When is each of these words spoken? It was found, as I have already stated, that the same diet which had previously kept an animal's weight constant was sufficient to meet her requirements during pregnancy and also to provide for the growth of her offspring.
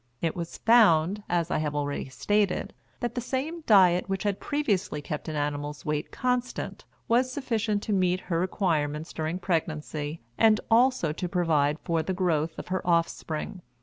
It 0.19 0.35
was 0.35 0.57
found, 0.57 1.21
as 1.29 1.51
I 1.51 1.59
have 1.59 1.75
already 1.75 2.09
stated, 2.09 2.73
that 3.01 3.13
the 3.13 3.21
same 3.21 3.61
diet 3.67 4.09
which 4.09 4.23
had 4.23 4.39
previously 4.39 4.99
kept 4.99 5.27
an 5.29 5.35
animal's 5.35 5.85
weight 5.85 6.09
constant 6.09 6.85
was 7.07 7.31
sufficient 7.31 7.83
to 7.83 7.93
meet 7.93 8.21
her 8.21 8.39
requirements 8.39 9.13
during 9.13 9.37
pregnancy 9.37 10.19
and 10.39 10.59
also 10.71 11.11
to 11.13 11.29
provide 11.29 11.77
for 11.83 12.01
the 12.01 12.15
growth 12.15 12.57
of 12.57 12.69
her 12.69 12.81
offspring. 12.83 13.61